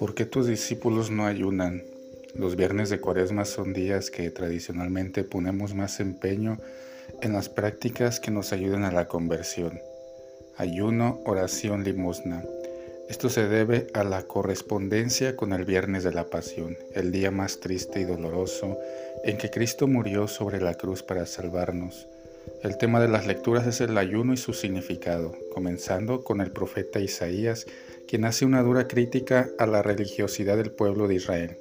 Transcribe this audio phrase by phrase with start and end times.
[0.00, 1.82] ¿Por qué tus discípulos no ayunan?
[2.34, 6.56] Los viernes de cuaresma son días que tradicionalmente ponemos más empeño
[7.20, 9.78] en las prácticas que nos ayudan a la conversión.
[10.56, 12.42] Ayuno, oración, limosna.
[13.10, 17.60] Esto se debe a la correspondencia con el viernes de la pasión, el día más
[17.60, 18.78] triste y doloroso
[19.22, 22.08] en que Cristo murió sobre la cruz para salvarnos.
[22.62, 27.00] El tema de las lecturas es el ayuno y su significado, comenzando con el profeta
[27.00, 27.66] Isaías,
[28.10, 31.58] quien hace una dura crítica a la religiosidad del pueblo de Israel.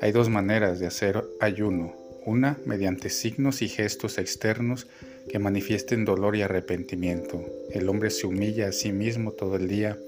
[0.00, 4.86] Hay dos maneras de hacer ayuno, una mediante signos y gestos externos
[5.28, 7.44] que manifiesten dolor y arrepentimiento.
[7.70, 9.98] El hombre se humilla a sí mismo todo el día,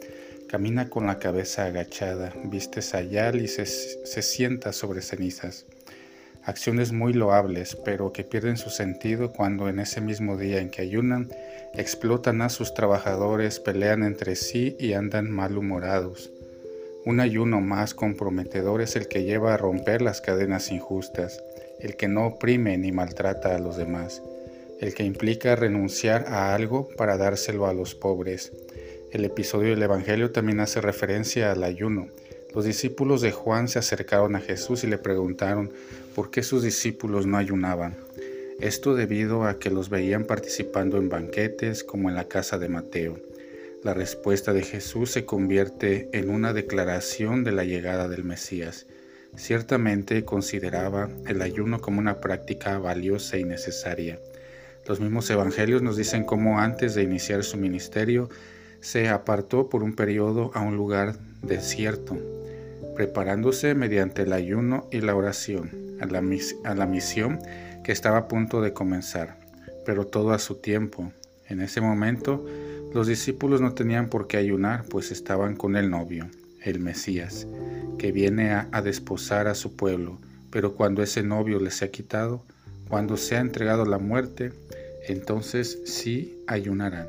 [0.49, 5.67] camina con la cabeza agachada, viste sayal y se, se sienta sobre cenizas
[6.47, 10.81] acciones muy loables, pero que pierden su sentido cuando en ese mismo día en que
[10.81, 11.29] ayunan,
[11.75, 16.31] explotan a sus trabajadores, pelean entre sí y andan malhumorados.
[17.05, 21.43] Un ayuno más comprometedor es el que lleva a romper las cadenas injustas,
[21.81, 24.23] el que no oprime ni maltrata a los demás,
[24.81, 28.53] el que implica renunciar a algo para dárselo a los pobres.
[29.13, 32.09] El episodio del Evangelio también hace referencia al ayuno,
[32.57, 35.71] los discípulos de Juan se acercaron a Jesús y le preguntaron
[36.15, 37.95] por qué sus discípulos no ayunaban.
[38.61, 43.21] Esto debido a que los veían participando en banquetes como en la casa de Mateo.
[43.85, 48.87] La respuesta de Jesús se convierte en una declaración de la llegada del Mesías.
[49.37, 54.19] Ciertamente consideraba el ayuno como una práctica valiosa y necesaria.
[54.89, 58.31] Los mismos evangelios nos dicen cómo antes de iniciar su ministerio
[58.81, 62.17] se apartó por un periodo a un lugar desierto
[62.97, 65.71] preparándose mediante el ayuno y la oración
[66.01, 67.39] a la, misión
[67.85, 69.39] que estaba a punto de comenzar,
[69.85, 71.13] pero todo a su tiempo.
[71.47, 72.45] En ese momento,
[72.93, 76.29] los discípulos no tenían por qué ayunar, pues estaban con el novio,
[76.63, 77.47] el Mesías,
[77.99, 80.19] que viene a, desposar a su pueblo,
[80.51, 82.43] pero cuando ese novio les ha quitado,
[82.89, 84.53] cuando se ha entregado la muerte,
[85.07, 87.09] entonces sí ayunarán.